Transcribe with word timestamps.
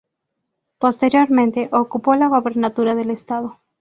Posteriormente, 0.79 1.69
ocupó 1.71 2.15
la 2.15 2.27
gubernatura 2.27 2.95
del 2.95 3.11
Estado. 3.11 3.59